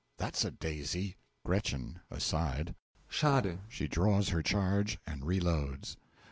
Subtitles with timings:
[0.17, 1.17] That's a daisy!
[1.45, 1.59] GR.
[2.09, 2.73] (Aside.)
[3.07, 3.59] Schade!
[3.69, 5.95] (She draws her charge and reloads.)